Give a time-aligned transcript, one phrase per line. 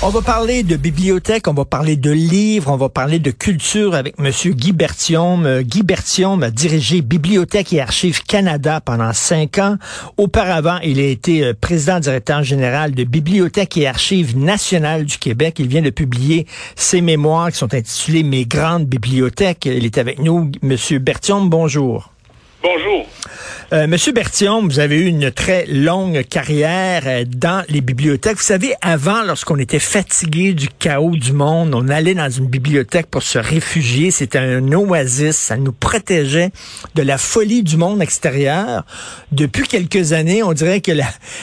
[0.00, 3.96] On va parler de bibliothèque, on va parler de livres, on va parler de culture
[3.96, 5.44] avec Monsieur Guy Bertium.
[5.44, 9.76] Euh, Guy Bertium a dirigé Bibliothèque et Archives Canada pendant cinq ans.
[10.16, 15.56] Auparavant, il a été euh, président directeur général de Bibliothèque et Archives nationales du Québec.
[15.58, 16.46] Il vient de publier
[16.76, 19.66] ses mémoires qui sont intitulées Mes grandes bibliothèques.
[19.66, 20.52] Il est avec nous.
[20.62, 22.13] Monsieur Bertium, bonjour.
[22.64, 23.06] Bonjour.
[23.72, 28.36] Euh, Monsieur Bertillon, vous avez eu une très longue carrière euh, dans les bibliothèques.
[28.36, 33.06] Vous savez, avant, lorsqu'on était fatigué du chaos du monde, on allait dans une bibliothèque
[33.06, 34.10] pour se réfugier.
[34.10, 35.36] C'était un oasis.
[35.36, 36.50] Ça nous protégeait
[36.94, 38.84] de la folie du monde extérieur.
[39.32, 40.92] Depuis quelques années, on dirait que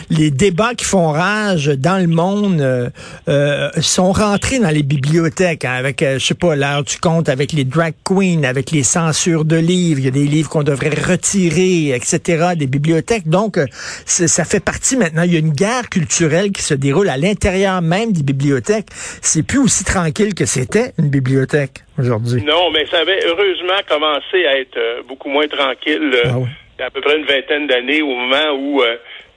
[0.09, 2.89] les débats qui font rage dans le monde euh,
[3.27, 7.51] euh sont rentrés dans les bibliothèques, hein, avec, je sais pas, l'heure du compte, avec
[7.51, 9.99] les drag queens, avec les censures de livres.
[9.99, 13.27] Il y a des livres qu'on devrait retirer, etc des bibliothèques.
[13.27, 13.65] Donc, euh,
[14.05, 15.23] ça fait partie maintenant.
[15.23, 18.87] Il y a une guerre culturelle qui se déroule à l'intérieur même des bibliothèques.
[19.21, 22.43] C'est plus aussi tranquille que c'était une bibliothèque aujourd'hui.
[22.43, 26.11] Non, mais ça avait heureusement commencé à être euh, beaucoup moins tranquille.
[26.13, 26.37] Euh, ah
[26.77, 28.81] il y a à peu près une vingtaine d'années au moment où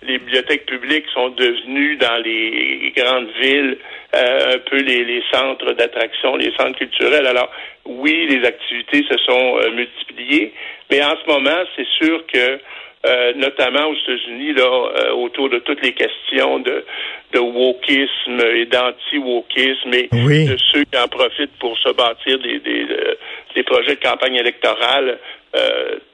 [0.07, 3.79] les bibliothèques publiques sont devenues dans les grandes villes
[4.13, 7.27] un peu les, centres d'attraction, les centres culturels.
[7.27, 7.51] Alors
[7.85, 10.53] oui, les activités se sont multipliées,
[10.91, 12.61] mais en ce moment, c'est sûr que
[13.07, 16.87] euh, notamment aux États-Unis, là, euh, autour de toutes les questions de,
[17.35, 22.87] de wokisme et d'anti-wokisme et de ceux qui en profitent pour se bâtir des, des,
[22.89, 23.15] euh,
[23.55, 25.19] des projets de campagne électorale.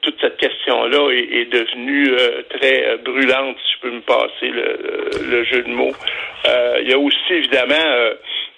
[0.01, 2.15] Toute cette question-là est, devenue
[2.49, 5.93] très brûlante, si je peux me passer le, le jeu de mots.
[6.45, 8.13] il y a aussi évidemment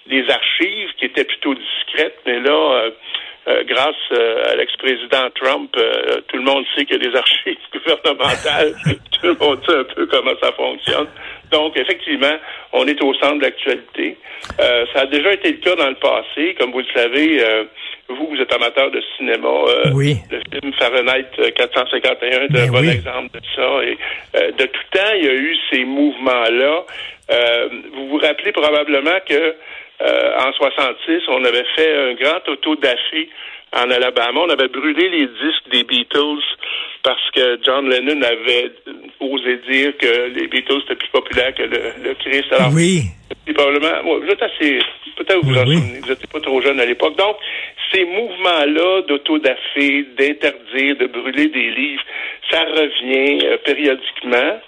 [0.06, 2.90] des archives qui étaient plutôt discrètes, mais là, euh,
[3.46, 7.56] grâce euh, à l'ex-président Trump, euh, tout le monde sait qu'il y a des archives
[7.72, 8.74] gouvernementales.
[8.86, 11.08] tout le monde sait un peu comment ça fonctionne.
[11.50, 12.36] Donc, effectivement,
[12.72, 14.16] on est au centre de l'actualité.
[14.58, 16.54] ça a déjà été le cas dans le passé.
[16.58, 17.44] Comme vous le savez,
[18.08, 19.48] vous, vous êtes amateur de cinéma.
[19.92, 20.16] oui.
[20.30, 23.84] Le film Fahrenheit 451 est un ben bon exemple de ça.
[23.84, 26.84] Et de tout temps, il y a eu ces mouvements-là.
[27.94, 29.54] vous vous rappelez probablement que
[30.02, 33.28] euh, en 66, on avait fait un grand auto-da-fé
[33.76, 34.40] en Alabama.
[34.40, 36.42] On avait brûlé les disques des Beatles
[37.02, 38.72] parce que John Lennon avait
[39.20, 42.52] osé dire que les Beatles étaient plus populaires que le, Christ.
[42.52, 43.02] Alors, oui.
[43.54, 44.78] Probablement, vous êtes assez,
[45.16, 47.16] peut-être vous vous n'étiez pas trop jeune à l'époque.
[47.16, 47.36] Donc,
[47.92, 52.02] ces mouvements-là d'auto-da-fé, d'interdire, de brûler des livres,
[52.50, 54.60] ça revient euh, périodiquement.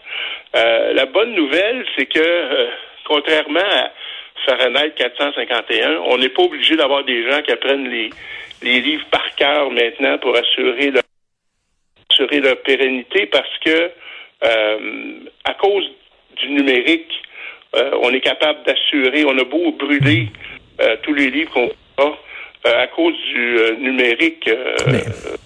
[0.56, 2.68] Euh, la bonne nouvelle, c'est que,
[3.04, 3.90] contrairement à
[4.44, 6.02] Fahrenheit 451.
[6.06, 8.10] On n'est pas obligé d'avoir des gens qui apprennent les,
[8.62, 11.02] les livres par cœur maintenant pour assurer leur,
[12.10, 13.90] assurer leur pérennité parce que
[14.44, 15.90] euh, à cause
[16.36, 17.12] du numérique,
[17.74, 20.28] euh, on est capable d'assurer, on a beau brûler
[20.80, 22.12] euh, tous les livres qu'on a,
[22.64, 24.50] à cause du numérique,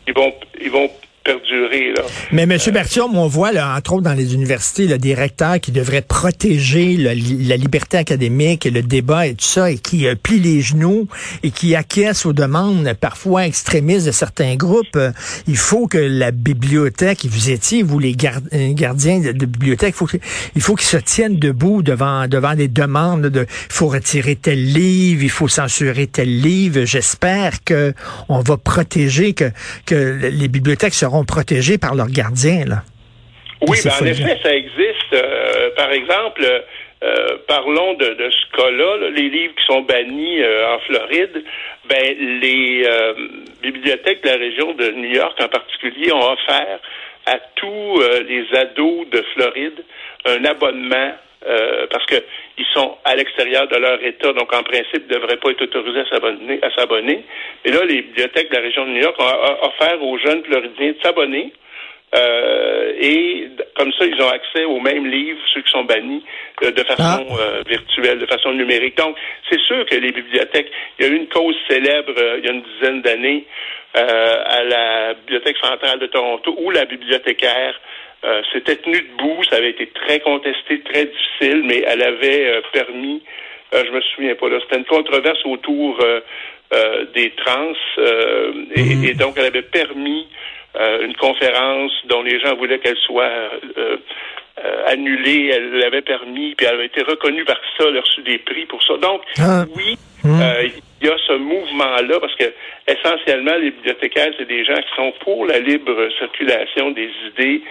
[0.07, 0.91] ils vont ils vont
[1.25, 1.93] perdurer.
[1.93, 2.03] Là.
[2.33, 2.53] Mais M.
[2.53, 6.97] Euh, on voit, là, entre autres dans les universités, là, des recteurs qui devraient protéger
[6.97, 11.09] la liberté académique et le débat et tout ça, et qui euh, plient les genoux
[11.43, 14.97] et qui acquiescent aux demandes parfois extrémistes de certains groupes.
[14.97, 15.13] Euh,
[15.47, 18.17] il faut que la bibliothèque, vous étiez, vous les
[18.53, 19.95] euh, gardiens de, bibliothèque,
[20.55, 24.73] il faut qu'ils se tiennent debout devant, devant des demandes de il faut retirer tel
[24.73, 26.85] livre, il faut censurer tel livre.
[26.85, 27.93] J'espère que
[28.29, 29.51] on va protéger, que,
[29.87, 32.65] que les bibliothèques seront protégés par leurs gardiens.
[32.67, 32.83] Là,
[33.69, 35.13] oui, ben, en effet, ça existe.
[35.13, 36.43] Euh, par exemple,
[37.03, 41.45] euh, parlons de, ce cas-là, les livres qui sont bannis euh, en Floride,
[41.89, 42.87] ben les
[43.63, 46.79] bibliothèques de la région de New York en particulier ont offert
[47.27, 49.85] à tous les ados de Floride
[50.25, 51.13] un abonnement
[51.91, 52.17] parce que
[52.59, 56.01] ils sont à l'extérieur de leur État, donc en principe, ne devraient pas être autorisés
[56.01, 56.59] à s'abonner.
[56.63, 57.25] À s'abonner.
[57.65, 60.93] Et là, les bibliothèques de la région de New York ont offert aux jeunes Floridiens
[60.93, 61.53] de s'abonner.
[62.15, 66.25] Euh, et comme ça, ils ont accès aux mêmes livres, ceux qui sont bannis,
[66.65, 67.41] euh, de façon ah.
[67.41, 68.97] euh, virtuelle, de façon numérique.
[68.97, 69.17] Donc,
[69.49, 72.53] c'est sûr que les bibliothèques, il y a eu une cause célèbre il y a
[72.53, 73.45] une dizaine d'années
[73.95, 77.81] à la Bibliothèque centrale de Toronto, où la bibliothécaire
[78.25, 82.61] euh, s'était tenue debout, ça avait été très contesté, très difficile, mais elle avait euh,
[82.73, 83.23] permis,
[83.73, 89.05] euh, je me souviens pas là, c'était une controverse autour euh, des trans, mhm.
[89.05, 90.29] et, donc elle avait permis
[91.03, 93.51] une conférence dont les gens voulaient qu'elle soit
[94.87, 98.39] annulée, elle l'avait permis, puis elle avait été reconnue par ça, elle a reçu des
[98.39, 98.97] prix pour ça.
[98.99, 99.65] Donc, ah.
[99.75, 100.71] oui, mhm.
[101.01, 102.53] il y a ce mouvement-là, parce que
[102.87, 107.63] essentiellement, les bibliothécaires, c'est des gens qui sont pour la libre circulation des idées,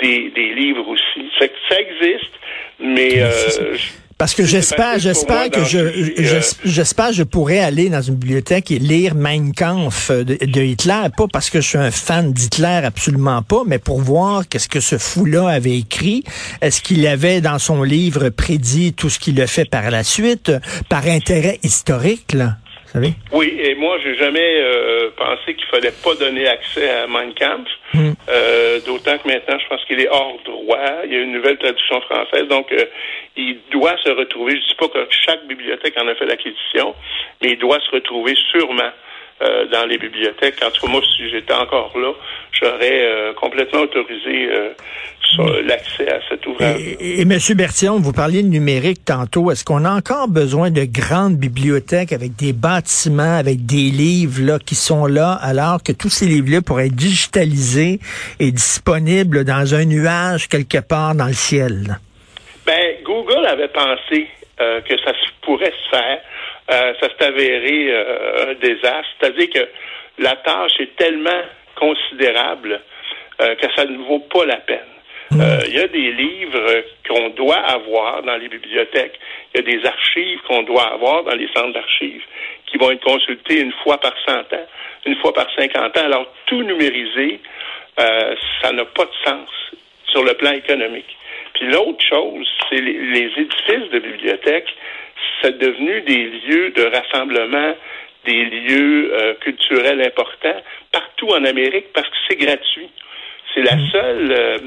[0.00, 1.30] des, des livres aussi.
[1.38, 2.32] Ça, ça existe,
[2.80, 3.76] mais euh,
[4.16, 8.78] parce que j'espère, j'espère que je, euh, j'espère je pourrais aller dans une bibliothèque et
[8.78, 13.62] lire Mein Kampf de, Hitler, pas parce que je suis un fan d'Hitler, absolument pas,
[13.66, 16.22] mais pour voir qu'est-ce que ce fou-là avait écrit.
[16.60, 20.52] Est-ce qu'il avait dans son livre prédit tout ce qu'il a fait par la suite,
[20.88, 22.56] par intérêt historique, là?
[23.32, 27.68] Oui, et moi, j'ai jamais euh, pensé qu'il fallait pas donner accès à Mein Kampf.
[27.92, 28.12] Hmm.
[28.28, 31.02] Euh, d'autant que maintenant, je pense qu'il est hors droit.
[31.04, 32.84] Il y a une nouvelle traduction française, donc euh,
[33.36, 34.52] il doit se retrouver.
[34.52, 36.94] Je ne dis pas que chaque bibliothèque en a fait l'acquisition,
[37.42, 38.90] mais il doit se retrouver sûrement
[39.42, 40.62] euh, dans les bibliothèques.
[40.64, 42.12] En tout cas, moi, si j'étais encore là,
[42.60, 44.70] j'aurais euh, complètement autorisé euh,
[45.64, 46.80] l'accès à cet ouvrage.
[46.80, 47.38] Et, et, M.
[47.56, 49.50] Bertillon, vous parliez de numérique tantôt.
[49.50, 54.58] Est-ce qu'on a encore besoin de grandes bibliothèques avec des bâtiments, avec des livres là,
[54.58, 57.98] qui sont là, alors que tous ces livres-là pourraient être digitalisés
[58.38, 61.98] et disponibles dans un nuage quelque part dans le ciel?
[62.66, 65.12] Ben, Google avait pensé que ça
[65.42, 66.20] pourrait se faire.
[66.70, 69.10] Euh, ça s'est avéré euh, un désastre.
[69.20, 69.68] C'est-à-dire que
[70.18, 71.42] la tâche est tellement
[71.74, 72.80] considérable
[73.40, 74.78] euh, que ça ne vaut pas la peine.
[75.30, 75.40] Hmm.
[75.66, 79.18] Il y a des livres qu'on doit avoir dans les bibliothèques.
[79.54, 82.22] Il y a des archives qu'on doit avoir dans les centres d'archives
[82.66, 84.66] qui vont être consultés une fois par 100 ans,
[85.06, 86.04] une fois par 50 ans.
[86.04, 87.40] Alors, tout numériser,
[87.96, 89.48] ça n'a pas de sens
[90.08, 91.16] sur le plan économique.
[91.54, 94.74] Puis l'autre chose, c'est les édifices de bibliothèques
[95.44, 97.74] c'est devenu des lieux de rassemblement,
[98.24, 100.60] des lieux euh, culturels importants
[100.92, 102.90] partout en Amérique parce que c'est gratuit.
[103.54, 103.88] C'est la mm.
[103.92, 104.58] seule euh,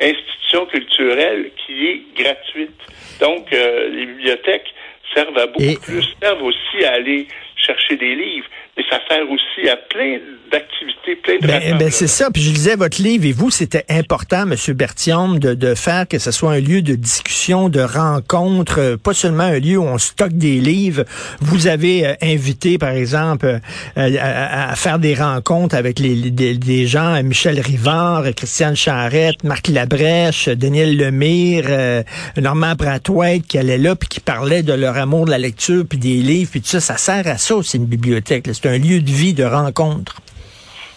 [0.00, 2.80] institution culturelle qui est gratuite.
[3.20, 4.74] Donc, euh, les bibliothèques
[5.14, 7.26] servent à beaucoup plus, servent aussi à aller
[7.56, 10.18] chercher des livres mais ça sert aussi à plein
[10.50, 12.30] d'activités, plein de ben, ben c'est ça.
[12.30, 16.18] Puis je lisais votre livre et vous, c'était important, Monsieur Bertium, de, de faire que
[16.18, 19.98] ce soit un lieu de discussion, de rencontre, euh, pas seulement un lieu où on
[19.98, 21.04] stocke des livres.
[21.40, 23.60] Vous avez euh, invité, par exemple,
[23.98, 30.48] euh, à, faire des rencontres avec les, des, gens, Michel Rivard, Christiane Charrette, Marc Labrèche,
[30.48, 32.04] Daniel Lemire,
[32.36, 35.98] Normand Brathwaite qui allaient là puis qui parlaient de leur amour de la lecture puis
[35.98, 36.80] des livres puis tout ça.
[36.80, 40.16] Ça sert à ça aussi une bibliothèque un lieu de vie, de rencontre.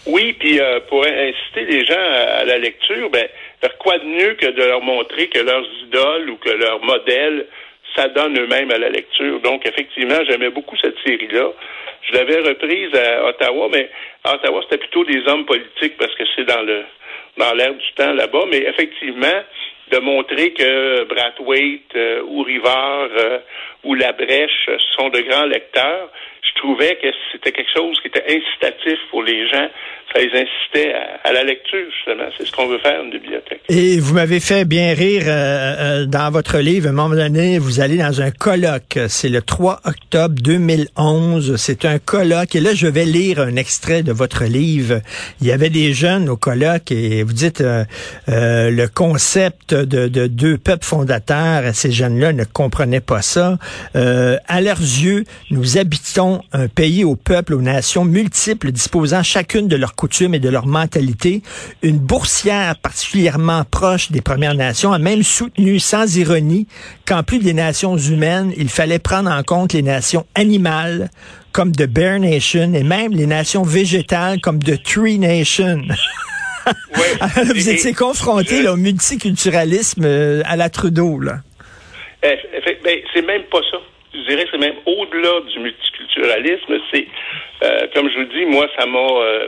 [0.06, 3.28] Oui, puis euh, pour inciter les gens à, la lecture, ben,
[3.80, 7.48] quoi de mieux que de leur montrer que leurs idoles ou que leurs modèles
[7.96, 9.40] s'adonnent eux-mêmes à la lecture.
[9.42, 11.52] Donc, effectivement, j'aimais beaucoup cette série-là.
[12.04, 13.90] Je l'avais reprise à Ottawa, mais
[14.24, 16.84] à Ottawa, c'était plutôt des hommes politiques parce que c'est dans le
[17.38, 18.46] dans l'air du temps là-bas.
[18.50, 19.44] Mais effectivement,
[19.92, 23.40] de montrer que Brathwaite euh, ou Rivard euh,
[23.86, 26.10] ou Labrèche sont de grands lecteurs,
[26.56, 29.68] je trouvais que c'était quelque chose qui était incitatif pour les gens.
[30.14, 30.94] Ça les incitait
[31.24, 32.30] à, la lecture, justement.
[32.38, 33.62] C'est ce qu'on veut faire, une bibliothèque.
[33.70, 36.88] Et vous m'avez fait bien rire euh, euh, dans votre livre.
[36.88, 39.00] À un moment donné, vous allez dans un colloque.
[39.08, 41.56] C'est le 3 octobre 2011.
[41.58, 42.56] C'est un colloque.
[42.56, 45.02] Et là, je vais lire un extrait de votre livre.
[45.42, 47.84] Il y avait des jeunes au colloque et vous dites euh,
[48.28, 51.64] le concept de, de, deux peuples fondateurs.
[51.74, 53.58] Ces jeunes-là ne comprenaient pas ça.
[53.94, 59.76] À leurs yeux, nous habitons un pays aux peuples, aux nations multiples, disposant chacune de
[59.76, 61.42] leurs coutumes et de leur mentalité.
[61.82, 66.68] Une boursière particulièrement proche des Premières Nations a même soutenu sans ironie
[67.06, 71.10] qu'en plus des nations humaines, il fallait prendre en compte les nations animales
[71.52, 75.82] comme The Bear Nation et même les nations végétales comme The Tree Nation.
[77.54, 81.20] vous étiez confronté au multiculturalisme euh, à la Trudeau.
[81.20, 81.42] Là.
[82.24, 82.38] Eh,
[82.84, 83.80] ben, c'est même pas ça
[84.16, 86.80] je dirais que c'est même au-delà du multiculturalisme.
[86.92, 87.08] C'est,
[87.64, 89.48] euh, comme je vous dis, moi, ça m'a, euh,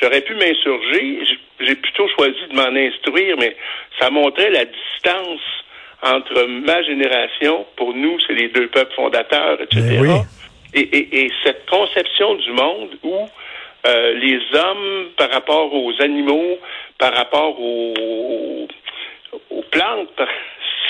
[0.00, 1.20] j'aurais pu m'insurger.
[1.60, 3.56] J'ai plutôt choisi de m'en instruire, mais
[4.00, 5.40] ça montrait la distance
[6.02, 9.98] entre ma génération, pour nous, c'est les deux peuples fondateurs, etc.
[10.00, 10.24] Ben
[10.74, 13.26] et, cette conception du monde où
[13.86, 16.58] euh, les hommes, par rapport aux animaux,
[16.98, 18.68] par rapport aux,
[19.50, 20.20] aux plantes,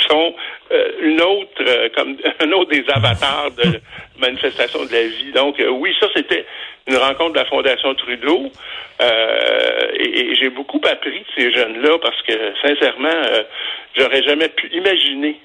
[0.08, 0.34] sont
[0.72, 3.80] euh, une autre, euh, comme un autre des avatars de
[4.18, 5.32] manifestation de la vie.
[5.34, 6.44] Donc euh, oui, ça c'était
[6.86, 8.50] une rencontre de la Fondation Trudeau
[9.00, 13.22] et, j'ai beaucoup appris de ces jeunes-là parce que sincèrement,
[13.94, 15.38] j'aurais jamais pu imaginer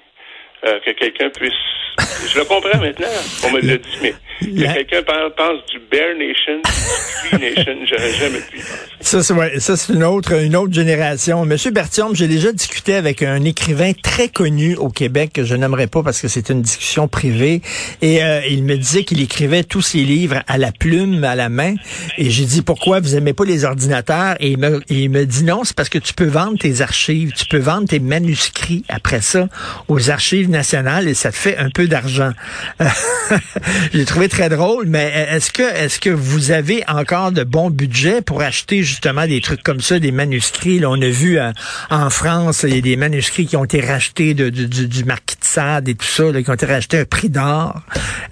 [0.65, 1.51] euh, que quelqu'un puisse.
[1.99, 3.07] Je le comprends maintenant.
[3.45, 4.13] On me l'a dit, mais
[4.45, 8.93] que quelqu'un pense du Bear Nation, Free Nation, j'aurais jamais pu y penser.
[9.01, 11.45] Ça, c'est ouais, ça, c'est une autre, une autre génération.
[11.45, 15.87] Monsieur Bertium, j'ai déjà discuté avec un écrivain très connu au Québec que je n'aimerais
[15.87, 17.61] pas parce que c'était une discussion privée.
[18.01, 21.49] Et euh, il me disait qu'il écrivait tous ses livres à la plume, à la
[21.49, 21.75] main.
[22.17, 24.35] Et j'ai dit pourquoi vous aimez pas les ordinateurs?
[24.39, 27.33] Et il me, il me dit non, c'est parce que tu peux vendre tes archives,
[27.33, 29.47] tu peux vendre tes manuscrits après ça
[29.87, 32.31] aux archives nationales et ça te fait un peu d'argent.
[33.93, 38.23] j'ai trouvé très drôle, mais est-ce que est-ce que vous avez encore de bons budgets
[38.23, 40.79] pour acheter justement des trucs comme ça, des manuscrits?
[40.79, 41.51] Là, on a vu euh,
[41.91, 45.35] en France, il y a des manuscrits qui ont été rachetés de, du, du, marquis
[45.35, 47.75] de Sade et tout ça, là, qui ont été rachetés un prix d'or.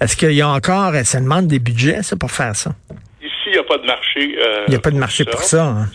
[0.00, 2.72] Est-ce qu'il y a encore, ça demande des budgets, ça, pour faire ça?
[3.22, 4.36] Ici, il n'y a pas de marché.
[4.38, 5.66] Euh, il n'y a pas de marché pour ça.
[5.66, 5.88] Hein?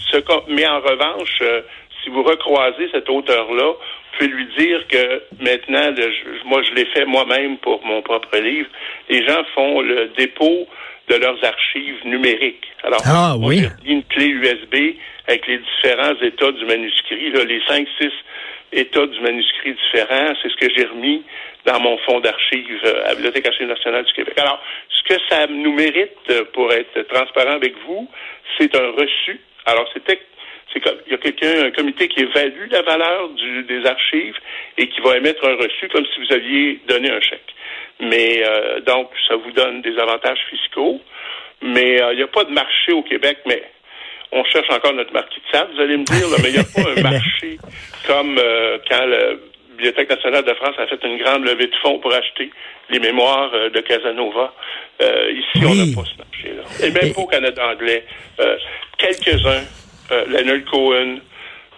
[0.47, 1.61] mais en revanche, euh,
[2.01, 3.73] si vous recroisez cet auteur-là,
[4.17, 5.93] pouvez lui dire que maintenant,
[6.45, 8.69] moi je l'ai fait moi-même pour mon propre livre,
[9.09, 10.67] les gens font le dépôt
[11.09, 12.67] de leurs archives numériques.
[12.83, 13.63] Alors, ah, oui.
[13.85, 14.95] une clé USB
[15.27, 18.11] avec les différents états du manuscrit, là, les cinq, six
[18.73, 21.23] états du manuscrit différents, c'est ce que j'ai remis
[21.65, 24.33] dans mon fonds d'archives à la Bibliothèque archive nationale du Québec.
[24.37, 28.09] Alors, ce que ça nous mérite, euh, pour être transparent avec vous,
[28.57, 29.39] c'est un reçu.
[29.65, 30.19] Alors, c'était
[30.73, 34.37] c'est comme il y a quelqu'un, un comité qui évalue la valeur du, des archives
[34.77, 37.55] et qui va émettre un reçu comme si vous aviez donné un chèque.
[37.99, 41.01] Mais euh, donc, ça vous donne des avantages fiscaux.
[41.61, 43.63] Mais il n'y a pas de marché au Québec, mais
[44.31, 46.63] on cherche encore notre marquis de sable, vous allez me dire, mais il n'y a
[46.63, 47.57] pas un marché
[48.05, 49.33] comme euh, quand la
[49.71, 52.49] Bibliothèque nationale de France a fait une grande levée de fonds pour acheter
[52.89, 54.53] les mémoires euh, de Casanova.
[55.01, 56.85] Euh, ici, on n'a pas ce marché-là.
[56.85, 58.03] Et même pas au Canada anglais.
[58.97, 59.63] Quelques-uns,
[60.09, 61.19] Leonard Cohen,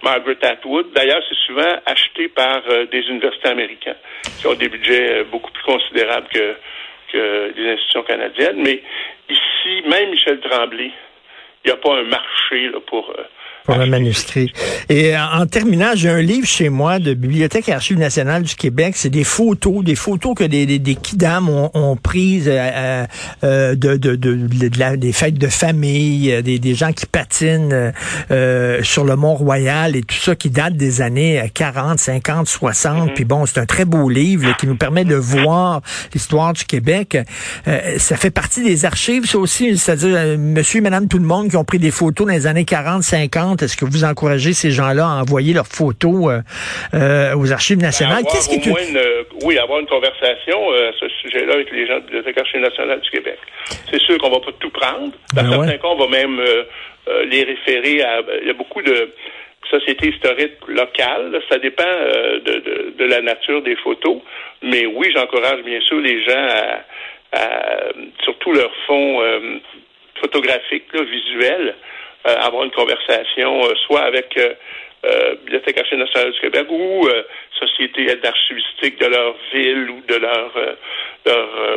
[0.02, 0.92] Margaret Atwood.
[0.92, 3.96] D'ailleurs, c'est souvent acheté par des universités américaines
[4.38, 6.54] qui ont des budgets beaucoup plus considérables que,
[7.12, 8.62] que les institutions canadiennes.
[8.62, 8.82] Mais
[9.28, 10.90] ici, même Michel Tremblay,
[11.64, 13.22] il n'y a pas un marché là, pour euh,
[13.64, 14.52] pour le manuscrit.
[14.88, 18.54] Et euh, en terminant, j'ai un livre chez moi de Bibliothèque et Archives nationales du
[18.54, 18.94] Québec.
[18.96, 23.06] C'est des photos, des photos que des, des, des kidam ont, ont prises euh,
[23.44, 27.92] euh, de, de, de, de des fêtes de famille, des, des gens qui patinent
[28.30, 33.14] euh, sur le Mont-Royal et tout ça qui date des années 40, 50, 60.
[33.14, 35.82] Puis bon, c'est un très beau livre qui nous permet de voir
[36.14, 37.18] l'histoire du Québec.
[37.98, 41.56] ça fait partie des archives, ça aussi, c'est-à-dire monsieur et madame tout le monde qui
[41.56, 45.04] ont pris des photos dans les années 40, 50 est-ce que vous encouragez ces gens-là
[45.04, 46.40] à envoyer leurs photos euh,
[46.94, 48.24] euh, aux archives nationales?
[48.24, 48.60] Qu'est-ce qui
[49.42, 53.00] oui, avoir une conversation euh, à ce sujet-là avec les gens de Bibliothèque archives nationale
[53.00, 53.38] du Québec.
[53.90, 55.12] C'est sûr qu'on va pas tout prendre.
[55.34, 56.40] Dans ben certains cas, on va même
[57.30, 58.20] les référer à...
[58.42, 59.10] Il y a beaucoup de
[59.70, 61.40] sociétés historiques locales.
[61.48, 64.18] Ça dépend de, de, la nature des photos.
[64.62, 66.48] Mais oui, j'encourage bien sûr les gens
[67.32, 67.88] à,
[68.24, 69.22] surtout leur fonds
[70.20, 71.72] photographique, là, visuel, euh,
[72.24, 77.08] avoir une conversation, euh, soit avec euh, Bibliothèque Archive nationale du Québec ou
[77.58, 80.52] société d'archivistique de leur ville ou de leur,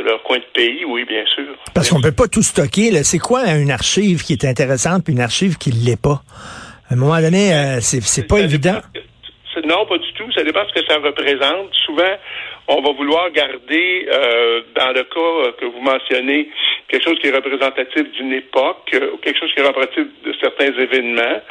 [0.04, 1.56] leur, coin de pays, oui, bien sûr.
[1.74, 2.92] Parce qu'on ne peut pas tout stocker.
[3.04, 6.22] C'est quoi une archive qui est intéressante puis une archive qui ne l'est pas?
[6.90, 8.82] À un moment donné, c'est pas évident.
[9.66, 10.30] Non, pas du tout.
[10.34, 11.74] Ça dépend de ce que ça représente.
[11.86, 12.18] Souvent,
[12.68, 14.08] on va vouloir garder,
[14.76, 16.50] dans le cas que vous mentionnez,
[16.94, 20.72] quelque chose qui est représentatif d'une époque, euh, quelque chose qui est représentatif de certains
[20.78, 21.42] événements.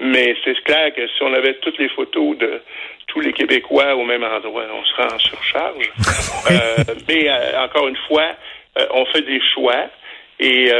[0.00, 2.60] Mais c'est clair que si on avait toutes les photos de
[3.06, 5.90] tous les Québécois au même endroit, on serait en surcharge.
[6.50, 8.30] euh, mais euh, encore une fois,
[8.78, 9.86] euh, on fait des choix
[10.38, 10.70] et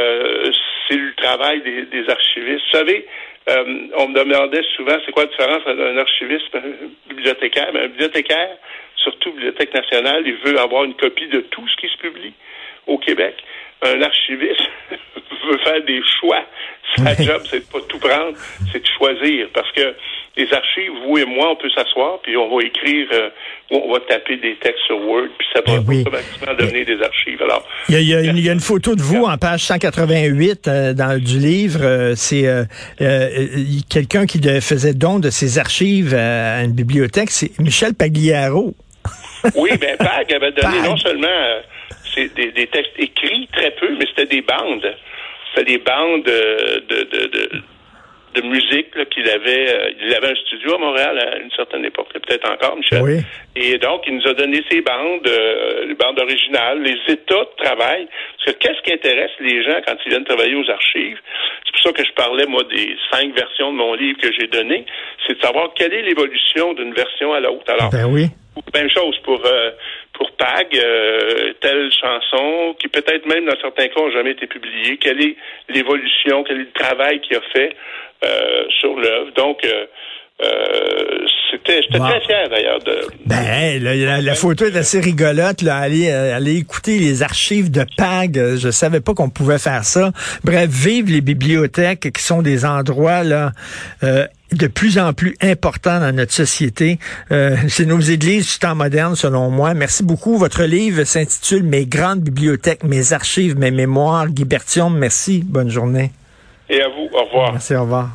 [0.87, 2.63] c'est le travail des, archivistes.
[2.71, 3.07] Vous savez,
[3.47, 7.71] on me demandait souvent c'est quoi la différence entre un archiviste et un bibliothécaire?
[7.71, 8.57] Ben, un bibliothécaire,
[8.95, 12.33] surtout Bibliothèque nationale, il veut avoir une copie de tout ce qui se publie
[12.87, 13.35] au Québec
[13.83, 14.61] un archiviste
[15.49, 16.43] veut faire des choix.
[16.97, 18.35] Sa job, c'est de pas tout prendre,
[18.71, 19.47] c'est de choisir.
[19.53, 19.93] Parce que
[20.35, 23.29] les archives, vous et moi, on peut s'asseoir, puis on va écrire, euh,
[23.71, 27.41] on va taper des textes sur Word, puis ça va ben automatiquement devenir des archives.
[27.41, 30.93] Alors, il y, a, il, y a une, photo de vous en page 188 euh,
[30.93, 31.81] dans du livre.
[31.83, 32.45] Euh, c'est
[33.89, 37.29] quelqu'un qui faisait don de ses archives à une bibliothèque.
[37.31, 38.73] C'est Michel Pagliaro.
[39.55, 41.27] oui, ben Pag avait donné non seulement
[42.25, 44.95] des, des, textes écrits, très peu, mais c'était des bandes.
[45.49, 47.61] C'était des bandes de, de, de,
[48.35, 49.73] de musique qu'il avait.
[49.73, 53.01] Euh, il avait un studio à Montréal à une certaine époque, peut-être encore, Michel.
[53.01, 53.19] Oui.
[53.55, 57.63] Et donc, il nous a donné ces bandes, euh, les bandes originales, les états de
[57.63, 58.07] travail.
[58.37, 61.19] Parce que qu'est-ce qui intéresse les gens quand ils viennent travailler aux archives?
[61.65, 64.47] C'est pour ça que je parlais, moi, des cinq versions de mon livre que j'ai
[64.47, 64.85] donné.
[65.25, 67.71] C'est de savoir quelle est l'évolution d'une version à l'autre.
[67.71, 68.27] Alors, ben oui
[68.73, 69.41] Même chose pour
[70.13, 70.69] pour Pag,
[71.61, 74.97] telle chanson qui peut-être même dans certains cas n'a jamais été publiée.
[74.97, 75.35] Quelle est
[75.69, 77.75] l'évolution, quel est le travail qu'il a fait
[78.79, 79.31] sur l'œuvre.
[79.33, 79.63] Donc
[80.39, 80.86] euh,
[81.51, 82.97] c'était, j'étais très fier d'ailleurs de.
[83.25, 85.61] Ben, la, photo est assez rigolote.
[85.61, 88.37] Là, aller, euh, aller écouter les archives de PAG.
[88.37, 90.11] Euh, je savais pas qu'on pouvait faire ça.
[90.43, 93.51] Bref, vive les bibliothèques qui sont des endroits là.
[94.01, 96.99] de plus en plus importants dans notre société.
[97.29, 99.73] c'est nos églises du temps moderne, selon moi.
[99.73, 100.37] Merci beaucoup.
[100.37, 104.27] Votre livre s'intitule Mes grandes bibliothèques, mes archives, mes mémoires.
[104.27, 104.45] Guy
[104.91, 105.43] merci.
[105.45, 106.11] Bonne journée.
[106.69, 107.09] Et à vous.
[107.13, 107.51] Au revoir.
[107.53, 108.09] Merci, au revoir.